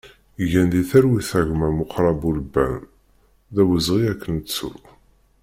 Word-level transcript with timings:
Gen 0.51 0.67
di 0.71 0.81
talwit 0.89 1.29
a 1.39 1.41
gma 1.47 1.67
Mukrab 1.77 2.21
Ulban, 2.29 2.75
d 3.53 3.55
awezɣi 3.61 4.01
ad 4.11 4.17
k-nettu! 4.21 4.71